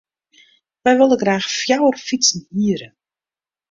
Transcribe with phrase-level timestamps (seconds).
[0.83, 2.87] Wy wolle graach fjouwer fytsen hiere.